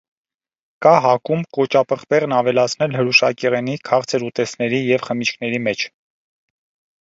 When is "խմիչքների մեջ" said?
5.11-5.87